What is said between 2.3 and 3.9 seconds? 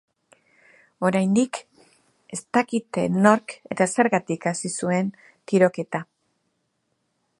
ez dakite nork eta